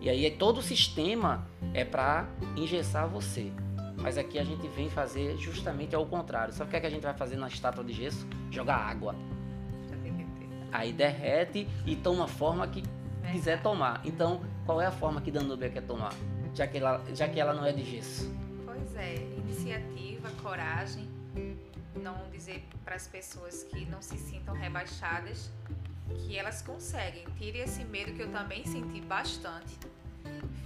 [0.00, 3.52] E aí todo o sistema é para engessar você.
[4.00, 6.54] Mas aqui a gente vem fazer justamente ao contrário.
[6.54, 8.26] Sabe o que, é que a gente vai fazer na estátua de gesso?
[8.50, 9.14] Jogar água.
[10.72, 12.82] Aí derrete e toma a forma que
[13.32, 14.00] quiser tomar.
[14.04, 16.12] Então, qual é a forma que Danúbia quer tomar?
[16.54, 18.32] Já que ela, já que ela não é de gesso.
[18.64, 21.08] Pois é, iniciativa, coragem,
[21.94, 25.50] não dizer para as pessoas que não se sintam rebaixadas
[26.08, 27.26] que elas conseguem.
[27.36, 29.78] Tire esse medo que eu também senti bastante.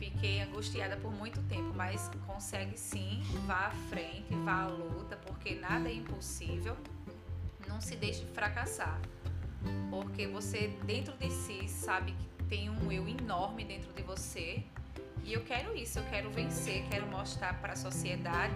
[0.02, 3.22] Fiquei angustiada por muito tempo, mas consegue sim.
[3.46, 6.76] Vá à frente, vá à luta, porque nada é impossível.
[7.68, 9.00] Não se deixe fracassar,
[9.90, 14.64] porque você dentro de si sabe que tem um eu enorme dentro de você.
[15.22, 18.54] E eu quero isso, eu quero vencer, quero mostrar para a sociedade,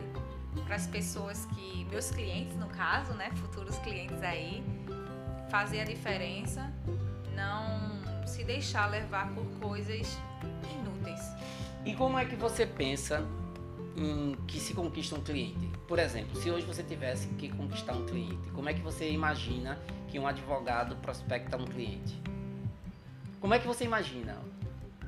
[0.65, 4.65] para as pessoas que, meus clientes no caso, né, futuros clientes aí,
[5.49, 6.73] fazer a diferença,
[7.37, 10.09] não se deixar levar por coisas
[10.75, 11.36] inúteis.
[11.87, 13.25] E como é que você pensa
[13.97, 15.71] em que se conquista um cliente?
[15.87, 19.79] Por exemplo, se hoje você tivesse que conquistar um cliente, como é que você imagina
[20.09, 22.21] que um advogado prospecta um cliente?
[23.41, 24.37] Como é que você imagina?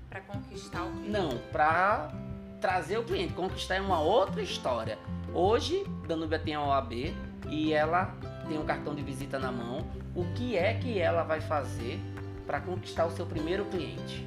[0.09, 1.11] Para conquistar o cliente?
[1.11, 2.13] Não, para
[2.61, 3.35] trazer o cliente.
[3.35, 5.01] Conquistar é uma outra história.
[5.35, 7.13] Hoje, Danúbia tem a OAB
[7.49, 8.15] e ela
[8.49, 12.01] tem um cartão de visita na mão, o que é que ela vai fazer
[12.47, 14.25] para conquistar o seu primeiro cliente?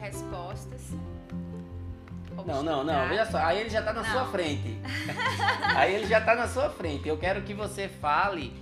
[0.00, 0.92] Respostas.
[2.46, 4.10] Não, não, não, veja só, aí ele já está na não.
[4.10, 4.78] sua frente.
[5.74, 7.08] aí ele já está na sua frente.
[7.08, 8.52] Eu quero que você fale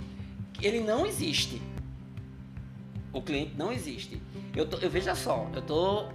[0.52, 1.60] que ele não existe.
[3.12, 4.20] O cliente não existe.
[4.54, 6.08] Eu, tô, eu veja só, eu tô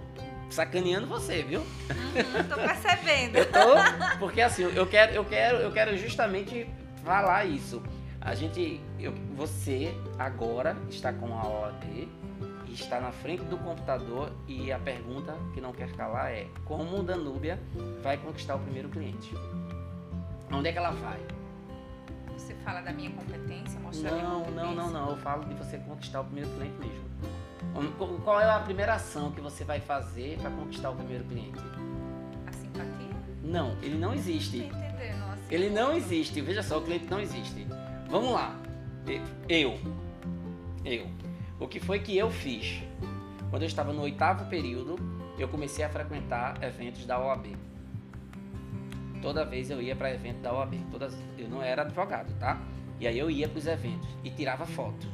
[0.50, 1.60] sacaneando você, viu?
[1.60, 3.36] Uhum, tô percebendo.
[3.38, 6.68] eu tô, porque assim, eu quero, eu quero, eu quero justamente
[7.04, 7.82] falar isso.
[8.20, 12.08] A gente, eu, você agora está com a OAB
[12.74, 17.02] está na frente do computador e a pergunta que não quer calar é como o
[17.02, 17.58] Danúbia
[18.02, 19.34] vai conquistar o primeiro cliente?
[20.52, 21.20] Onde é que ela vai?
[22.36, 24.64] Você fala da minha competência, mostrar não, minha competência?
[24.64, 25.10] Não, não, não.
[25.10, 27.12] Eu falo de você conquistar o primeiro cliente mesmo.
[28.24, 31.60] Qual é a primeira ação que você vai fazer para conquistar o primeiro cliente?
[32.46, 33.16] A simpatia?
[33.42, 34.58] Não, ele não existe.
[34.58, 36.40] Não entendendo, assim, ele não existe.
[36.40, 37.66] Veja só, o cliente não existe.
[38.10, 38.54] Vamos lá.
[39.48, 39.78] Eu.
[40.84, 41.06] Eu.
[41.62, 42.82] O que foi que eu fiz?
[43.48, 44.96] Quando eu estava no oitavo período,
[45.38, 47.56] eu comecei a frequentar eventos da OAB.
[49.22, 50.74] Toda vez eu ia para evento da OAB.
[50.90, 52.60] Todas, eu não era advogado, tá?
[52.98, 55.06] E aí eu ia para os eventos e tirava foto.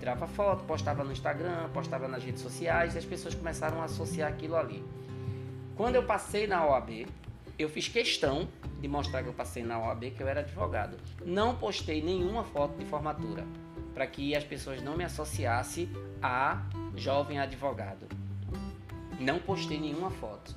[0.00, 4.28] Tirava foto, postava no Instagram, postava nas redes sociais e as pessoas começaram a associar
[4.28, 4.84] aquilo ali.
[5.76, 7.06] Quando eu passei na OAB,
[7.56, 8.48] eu fiz questão
[8.80, 10.96] de mostrar que eu passei na OAB, que eu era advogado.
[11.24, 13.46] Não postei nenhuma foto de formatura,
[13.94, 15.88] para que as pessoas não me associassem
[16.20, 16.62] a
[16.96, 18.06] jovem advogado.
[19.20, 20.54] Não postei nenhuma foto.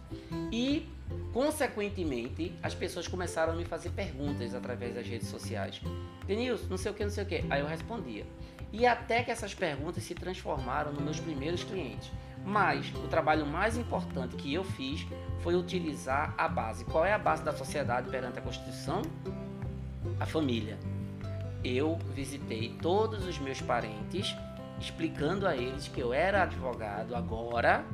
[0.51, 0.89] E,
[1.31, 5.79] consequentemente, as pessoas começaram a me fazer perguntas através das redes sociais.
[6.25, 7.45] Denilson, não sei o que, não sei o que.
[7.49, 8.25] Aí eu respondia.
[8.73, 12.11] E até que essas perguntas se transformaram nos meus primeiros clientes.
[12.43, 15.05] Mas o trabalho mais importante que eu fiz
[15.41, 16.83] foi utilizar a base.
[16.85, 19.01] Qual é a base da sociedade perante a Constituição?
[20.19, 20.77] A família.
[21.63, 24.35] Eu visitei todos os meus parentes,
[24.79, 27.85] explicando a eles que eu era advogado agora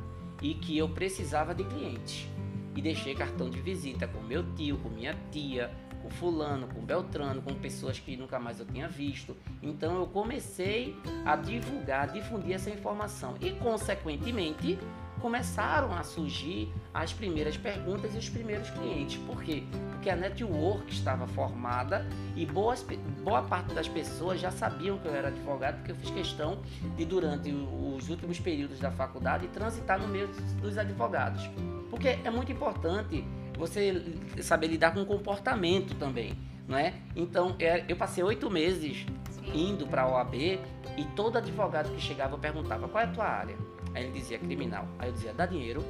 [0.41, 2.27] e que eu precisava de clientes.
[2.75, 5.71] E deixei cartão de visita com meu tio, com minha tia,
[6.01, 9.35] com fulano, com Beltrano, com pessoas que nunca mais eu tinha visto.
[9.61, 10.95] Então eu comecei
[11.25, 14.77] a divulgar, a difundir essa informação e consequentemente
[15.23, 19.15] começaram a surgir as primeiras perguntas e os primeiros clientes.
[19.25, 19.63] Por quê?
[19.91, 22.05] Porque a network estava formada
[22.35, 22.85] e boas,
[23.23, 26.61] boa parte das pessoas já sabiam que eu era advogado, porque eu fiz questão
[26.97, 30.27] de, durante os últimos períodos da faculdade, transitar no meio
[30.61, 31.49] dos advogados.
[31.89, 33.23] Porque é muito importante
[33.57, 34.03] você
[34.41, 36.95] saber lidar com o comportamento também, não é?
[37.15, 39.05] Então, é, eu passei oito meses
[39.53, 43.25] indo para a OAB e todo advogado que chegava eu perguntava qual é a tua
[43.25, 43.55] área.
[43.93, 44.87] Aí ele dizia criminal.
[44.99, 45.83] Aí eu dizia dá dinheiro.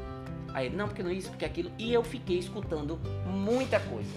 [0.53, 1.71] Aí ele não, porque não é isso, porque é aquilo.
[1.77, 4.11] E eu fiquei escutando muita coisa.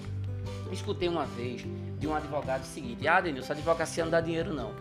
[0.71, 1.65] Escutei uma vez
[1.99, 4.73] de um advogado o seguinte: Ah, Denilson, advocacia não dá dinheiro não.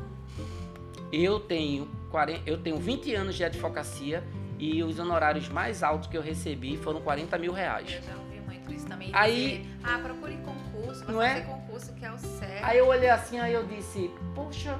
[1.11, 4.23] Eu tenho, 40, eu tenho 20 anos de advocacia
[4.57, 7.91] e os honorários mais altos que eu recebi foram 40 mil reais.
[7.91, 9.11] Eu já ouvi muito isso também.
[9.13, 11.41] Aí, dizer, ah, procure concurso, não é?
[11.41, 12.63] concurso que é o certo.
[12.63, 14.77] Aí eu olhei assim, aí eu disse, poxa,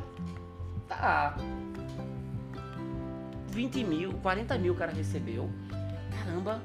[0.88, 1.38] tá.
[3.56, 5.50] 20 mil, 40 mil o cara recebeu.
[6.12, 6.62] Caramba,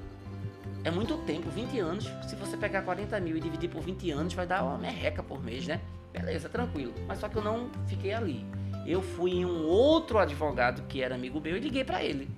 [0.83, 2.11] é muito tempo, 20 anos.
[2.29, 5.41] Se você pegar 40 mil e dividir por 20 anos, vai dar uma merreca por
[5.41, 5.81] mês, né?
[6.13, 6.93] Beleza, tranquilo.
[7.07, 8.45] Mas só que eu não fiquei ali.
[8.85, 12.29] Eu fui em um outro advogado que era amigo meu e liguei para ele.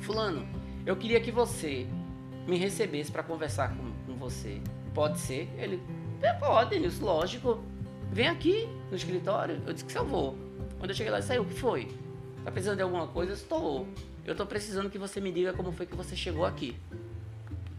[0.00, 0.48] Fulano,
[0.86, 1.86] eu queria que você
[2.46, 4.58] me recebesse para conversar com, com, você.
[4.94, 5.50] Pode ser?
[5.58, 5.82] Ele,
[6.22, 7.62] é, pode, Nilson, lógico.
[8.10, 9.60] Vem aqui no escritório.
[9.66, 10.34] Eu disse que eu vou.
[10.78, 12.05] Quando eu cheguei lá, saiu, o que foi?
[12.46, 13.32] Tá precisando de alguma coisa?
[13.32, 13.88] Estou.
[14.24, 16.76] Eu estou precisando que você me diga como foi que você chegou aqui.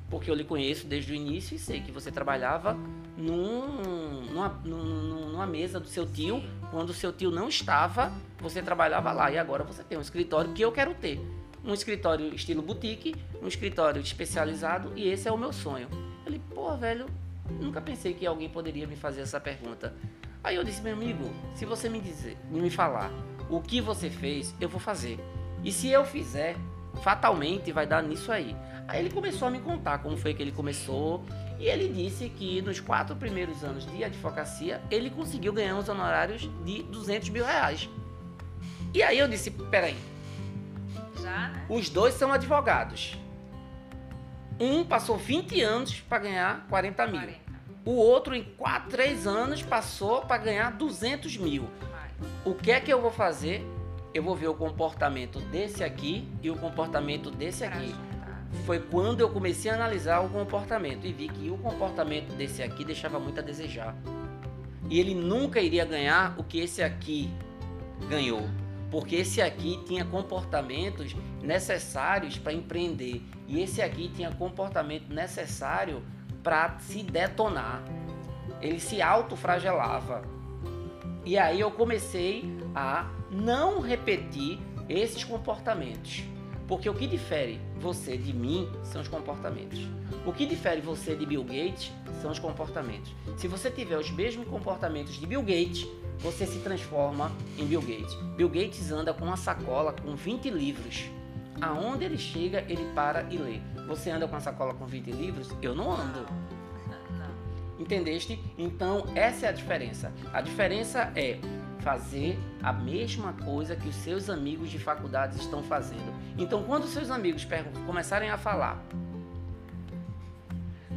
[0.10, 2.78] Porque eu lhe conheço desde o início e sei que você trabalhava
[3.16, 6.44] num, numa, numa mesa do seu tio.
[6.70, 9.32] Quando o seu tio não estava, você trabalhava lá.
[9.32, 11.18] E agora você tem um escritório que eu quero ter.
[11.64, 15.88] Um escritório estilo boutique, um escritório especializado e esse é o meu sonho.
[16.26, 17.06] Ele, pô, velho,
[17.50, 19.96] nunca pensei que alguém poderia me fazer essa pergunta.
[20.44, 21.24] Aí eu disse, meu amigo,
[21.56, 23.10] se você me dizer, me falar
[23.50, 25.20] o que você fez, eu vou fazer.
[25.64, 26.56] E se eu fizer,
[27.02, 28.56] fatalmente vai dar nisso aí.
[28.88, 31.24] Aí ele começou a me contar como foi que ele começou.
[31.60, 36.50] E ele disse que nos quatro primeiros anos de advocacia, ele conseguiu ganhar uns honorários
[36.64, 37.90] de 200 mil reais.
[38.94, 39.98] E aí eu disse, peraí.
[41.22, 41.66] Já, né?
[41.68, 43.18] Os dois são advogados.
[44.60, 47.20] Um passou 20 anos para ganhar 40 mil.
[47.20, 47.48] 40.
[47.86, 51.70] O outro, em 4, 3 anos, passou para ganhar 200 mil.
[52.46, 53.66] O que é que eu vou fazer?
[54.14, 57.94] Eu vou ver o comportamento desse aqui e o comportamento desse aqui.
[58.66, 62.84] Foi quando eu comecei a analisar o comportamento e vi que o comportamento desse aqui
[62.84, 63.96] deixava muito a desejar.
[64.90, 67.30] E ele nunca iria ganhar o que esse aqui
[68.10, 68.42] ganhou.
[68.90, 73.22] Porque esse aqui tinha comportamentos necessários para empreender.
[73.48, 76.02] E esse aqui tinha comportamento necessário
[76.42, 77.84] para se detonar.
[78.62, 80.37] Ele se autofragelava.
[81.28, 86.24] E aí eu comecei a não repetir esses comportamentos.
[86.70, 89.78] Porque o que difere você de mim são os comportamentos.
[90.26, 93.14] O que difere você de Bill Gates são os comportamentos.
[93.36, 95.86] Se você tiver os mesmos comportamentos de Bill Gates,
[96.20, 98.16] você se transforma em Bill Gates.
[98.38, 101.12] Bill Gates anda com uma sacola com 20 livros.
[101.60, 103.60] Aonde ele chega, ele para e lê.
[103.86, 105.50] Você anda com uma sacola com 20 livros?
[105.62, 106.26] Eu não ando.
[107.80, 108.42] Entendeste?
[108.58, 110.12] Então, essa é a diferença.
[110.34, 111.38] A diferença é
[111.80, 116.14] fazer a mesma coisa que os seus amigos de faculdade estão fazendo.
[116.38, 117.48] Então, quando os seus amigos
[117.86, 118.84] começarem a falar,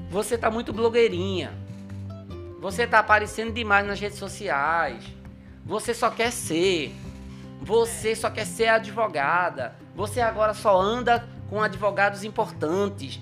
[0.09, 1.53] você tá muito blogueirinha,
[2.61, 5.05] você tá aparecendo demais nas redes sociais,
[5.65, 6.93] você só quer ser,
[7.61, 13.21] você só quer ser advogada, você agora só anda com advogados importantes.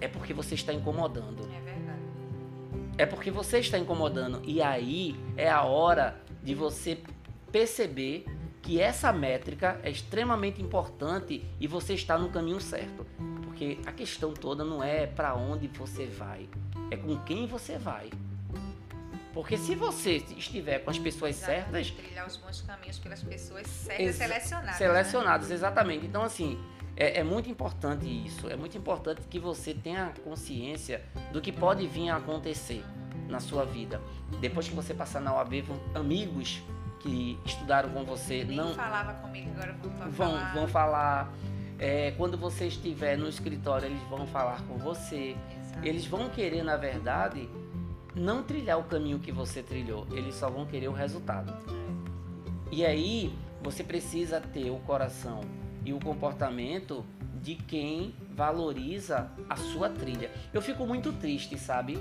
[0.00, 1.48] É porque você está incomodando.
[2.98, 4.40] É porque você está incomodando.
[4.44, 6.98] E aí é a hora de você
[7.50, 8.24] perceber
[8.62, 13.04] que essa métrica é extremamente importante e você está no caminho certo.
[13.44, 16.48] Porque a questão toda não é para onde você vai,
[16.90, 18.10] é com quem você vai.
[19.32, 23.66] Porque se você estiver com as pessoas certas, Exatamente, Trilhar os bons caminhos pelas pessoas
[23.66, 24.66] certas Exa- selecionadas.
[24.72, 24.86] né?
[24.86, 26.06] Selecionados, exatamente.
[26.06, 26.58] Então, assim,
[26.96, 28.48] é, é muito importante isso.
[28.48, 31.02] É muito importante que você tenha consciência
[31.32, 32.84] do que pode vir a acontecer
[33.28, 34.00] na sua vida.
[34.40, 36.62] Depois que você passar na OAB, amigos
[37.00, 40.54] que estudaram com você Nem não falava comigo, agora vão, falar.
[40.54, 41.32] vão falar.
[41.78, 45.36] É, quando você estiver no escritório, eles vão falar com você.
[45.60, 45.86] Exato.
[45.86, 47.48] Eles vão querer, na verdade,
[48.14, 50.06] não trilhar o caminho que você trilhou.
[50.12, 51.52] Eles só vão querer o resultado.
[52.70, 55.40] E aí você precisa ter o coração
[55.84, 57.04] e o comportamento
[57.42, 60.30] de quem valoriza a sua trilha.
[60.52, 61.98] Eu fico muito triste, sabe?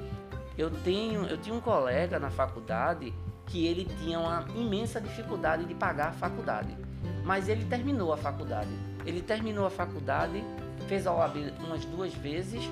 [0.58, 3.14] Eu tenho, eu tinha um colega na faculdade
[3.48, 6.78] que ele tinha uma imensa dificuldade de pagar a faculdade,
[7.26, 8.70] mas ele terminou a faculdade.
[9.06, 10.44] Ele terminou a faculdade,
[10.88, 12.64] fez a OAB umas duas vezes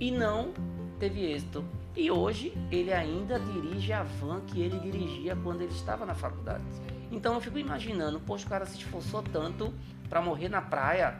[0.00, 0.52] e não
[0.98, 1.64] teve êxito.
[1.96, 6.64] E hoje ele ainda dirige a van que ele dirigia quando ele estava na faculdade.
[7.12, 9.72] Então eu fico imaginando, poxa, o cara se esforçou tanto
[10.08, 11.18] para morrer na praia,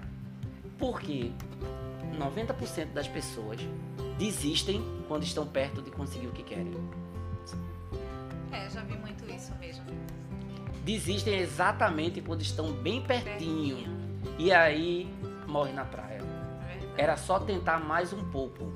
[0.79, 1.33] porque
[2.19, 3.61] 90% das pessoas
[4.19, 6.73] desistem quando estão perto de conseguir o que querem.
[8.53, 9.85] É, já vi muito isso mesmo.
[10.85, 13.79] Desistem exatamente quando estão bem pertinho
[14.39, 15.13] e aí
[15.47, 16.21] morre na praia.
[16.97, 17.03] É.
[17.03, 18.73] Era só tentar mais um pouco.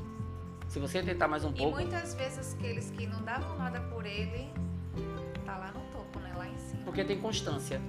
[0.68, 4.04] Se você tentar mais um E pouco, muitas vezes aqueles que não davam nada por
[4.04, 4.50] ele,
[5.44, 6.32] tá lá no topo, né?
[6.36, 6.82] Lá em cima.
[6.84, 7.80] porque tem constância.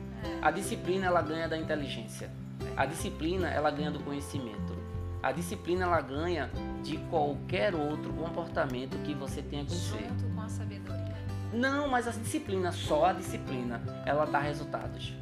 [0.41, 2.29] A disciplina ela ganha da inteligência.
[2.75, 4.77] A disciplina ela ganha do conhecimento.
[5.21, 6.49] A disciplina ela ganha
[6.81, 10.07] de qualquer outro comportamento que você tenha que ser.
[10.07, 11.17] Junto com a sabedoria.
[11.51, 15.13] Não, mas a disciplina, só a disciplina, ela dá resultados.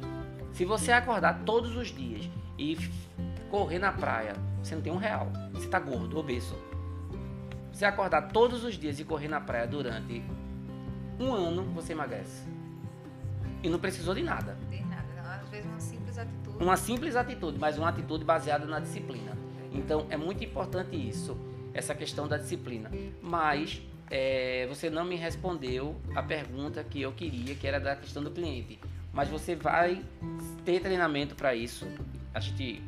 [0.52, 2.76] Se você acordar todos os dias e
[3.50, 5.32] correr na praia, você não tem um real.
[5.52, 6.56] Você tá gordo, obeso.
[7.72, 10.22] Você acordar todos os dias e correr na praia durante
[11.18, 12.46] um ano, você emagrece.
[13.62, 14.56] E não precisou de nada.
[15.48, 16.62] Às vezes uma simples atitude.
[16.62, 19.32] Uma simples atitude, mas uma atitude baseada na disciplina.
[19.72, 21.38] Então é muito importante isso,
[21.72, 22.90] essa questão da disciplina.
[23.22, 23.80] Mas
[24.10, 28.30] é, você não me respondeu a pergunta que eu queria, que era da questão do
[28.30, 28.78] cliente.
[29.10, 30.04] mas você vai
[30.66, 31.86] ter treinamento para isso.
[32.34, 32.82] A gente,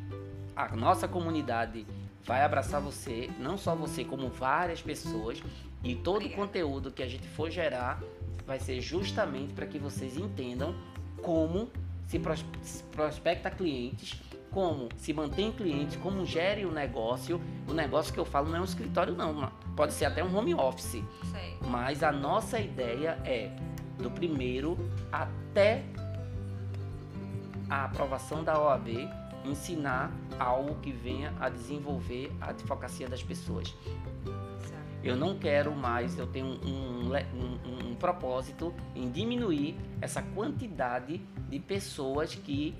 [0.55, 1.85] a nossa comunidade
[2.23, 5.41] vai abraçar você, não só você, como várias pessoas.
[5.83, 6.41] E todo Obrigada.
[6.41, 7.99] o conteúdo que a gente for gerar
[8.45, 10.75] vai ser justamente para que vocês entendam
[11.23, 11.69] como
[12.11, 17.39] se prospecta clientes, como se mantém clientes, como gere o negócio.
[17.67, 19.51] O negócio que eu falo não é um escritório, não.
[19.75, 21.03] Pode ser até um home office.
[21.31, 21.57] Sei.
[21.67, 23.49] Mas a nossa ideia é
[23.97, 24.77] do primeiro
[25.11, 25.83] até
[27.69, 29.09] a aprovação da OAB
[29.45, 33.73] ensinar algo que venha a desenvolver a advocacia das pessoas.
[35.03, 41.59] Eu não quero mais, eu tenho um, um, um, propósito em diminuir essa quantidade de
[41.59, 42.75] pessoas que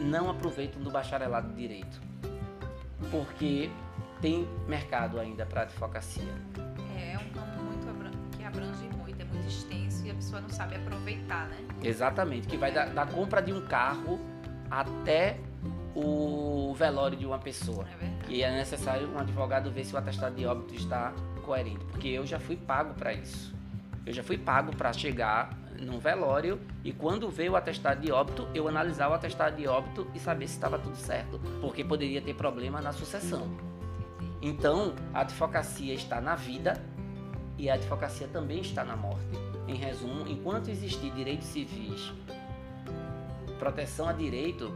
[0.00, 2.00] não aproveitam do bacharelado de direito.
[3.10, 3.68] Porque
[4.20, 6.32] tem mercado ainda para advocacia.
[6.96, 7.84] É, é um campo muito
[8.38, 11.56] que abrange muito, é muito extenso e a pessoa não sabe aproveitar, né?
[11.82, 12.74] Exatamente, que vai é.
[12.74, 14.18] da, da compra de um carro
[14.70, 15.38] até
[15.94, 17.86] o velório de uma pessoa.
[18.00, 21.12] É que é necessário um advogado ver se o atestado de óbito está
[21.42, 23.54] coerente, porque eu já fui pago para isso.
[24.06, 28.46] Eu já fui pago para chegar num velório e quando veio o atestado de óbito,
[28.54, 32.34] eu analisar o atestado de óbito e saber se estava tudo certo, porque poderia ter
[32.34, 33.48] problema na sucessão.
[34.42, 36.80] Então, a advocacia está na vida
[37.56, 39.38] e a advocacia também está na morte.
[39.66, 42.12] Em resumo, enquanto existir direitos civis,
[43.58, 44.70] proteção a direito,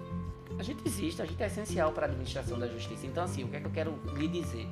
[0.58, 3.06] a gente existe, a gente é essencial para a administração da justiça.
[3.06, 4.66] Então, assim, o que é que eu quero lhe dizer?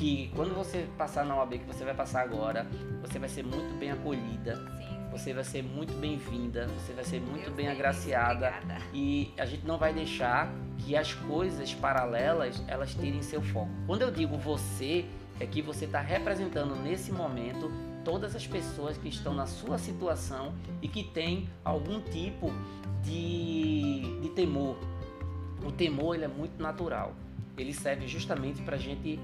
[0.00, 2.66] Que quando você passar na OAB, que você vai passar agora,
[3.02, 4.56] você vai ser muito bem acolhida.
[4.56, 5.10] Sim.
[5.12, 8.54] Você vai ser muito bem-vinda, você vai ser muito bem agraciada
[8.94, 13.68] e a gente não vai deixar que as coisas paralelas elas tirem seu foco.
[13.86, 15.04] Quando eu digo você,
[15.38, 17.70] é que você está representando nesse momento
[18.02, 22.50] todas as pessoas que estão na sua situação e que têm algum tipo
[23.02, 24.78] de, de temor,
[25.62, 27.12] o temor ele é muito natural.
[27.58, 29.20] Ele serve justamente para a gente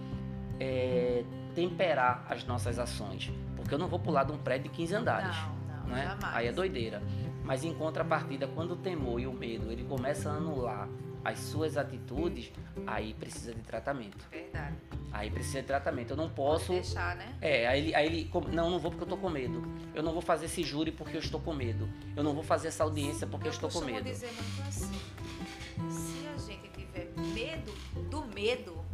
[0.60, 3.32] é, temperar as nossas ações.
[3.54, 5.36] Porque eu não vou pular de um prédio de 15 andares.
[5.36, 6.18] Não, não, né?
[6.22, 7.02] Aí é doideira.
[7.44, 10.88] Mas em contrapartida, quando o temor e o medo ele começa a anular
[11.24, 12.52] as suas atitudes,
[12.86, 14.24] aí precisa de tratamento.
[14.30, 14.76] Verdade.
[15.12, 16.10] Aí precisa de tratamento.
[16.10, 16.66] Eu não posso.
[16.66, 17.34] Pode deixar, né?
[17.40, 18.30] É, aí ele, aí ele.
[18.52, 19.62] Não, não vou porque eu tô com medo.
[19.94, 21.88] Eu não vou fazer esse júri porque eu estou com medo.
[22.14, 24.04] Eu não vou fazer essa audiência porque eu, eu estou com medo.
[24.04, 25.16] dizer muito assim
[27.36, 27.72] medo
[28.08, 28.85] do medo, a gente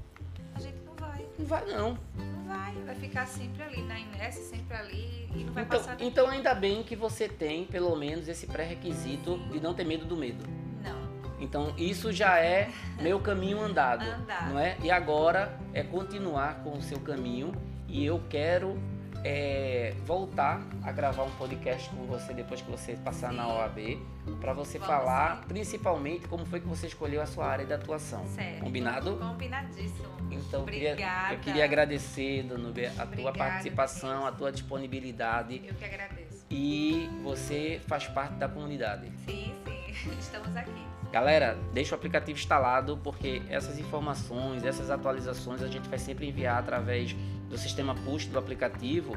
[1.43, 1.65] não vai.
[1.65, 1.99] Não vai, não.
[2.47, 2.75] Vai.
[2.85, 5.97] Vai ficar sempre ali, na inércia, sempre ali e não vai então, passar.
[6.01, 10.17] Então, ainda bem que você tem, pelo menos, esse pré-requisito de não ter medo do
[10.17, 10.45] medo.
[10.83, 11.09] Não.
[11.41, 12.71] Então, isso já é
[13.01, 14.51] meu caminho andado, andado.
[14.51, 14.77] não é?
[14.83, 17.53] E agora é continuar com o seu caminho
[17.89, 18.79] e eu quero
[19.25, 23.37] é, voltar a gravar um podcast com você depois que você passar sim.
[23.37, 23.99] na OAB,
[24.41, 25.49] para você Vamos falar sim.
[25.49, 28.27] principalmente como foi que você escolheu a sua área de atuação.
[28.27, 28.61] Certo.
[28.61, 29.17] Combinado?
[29.17, 30.09] Combinadíssimo.
[30.31, 30.97] Então, Obrigada.
[30.97, 35.63] Queria, eu queria agradecer, Danube, a Obrigada, tua participação, a tua disponibilidade.
[35.67, 36.47] Eu que agradeço.
[36.51, 39.11] E você faz parte da comunidade.
[39.27, 40.11] Sim, sim.
[40.19, 40.92] Estamos aqui.
[41.13, 46.59] Galera, deixa o aplicativo instalado porque essas informações, essas atualizações a gente vai sempre enviar
[46.59, 47.15] através
[47.51, 49.13] do sistema push do aplicativo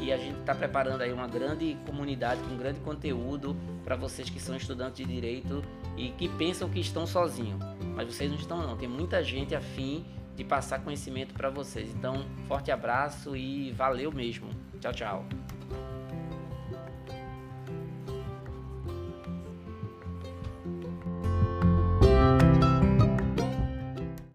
[0.00, 4.38] e a gente está preparando aí uma grande comunidade com grande conteúdo para vocês que
[4.38, 5.64] são estudantes de direito
[5.96, 7.58] e que pensam que estão sozinhos,
[7.96, 8.76] mas vocês não estão não.
[8.76, 11.90] Tem muita gente afim de passar conhecimento para vocês.
[11.92, 14.48] Então, forte abraço e valeu mesmo.
[14.80, 15.49] Tchau, tchau.